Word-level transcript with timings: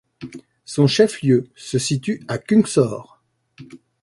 Son 0.65 0.87
chef-lieu 0.87 1.47
se 1.53 1.77
situe 1.77 2.23
à 2.27 2.39
Kungsör. 2.39 3.21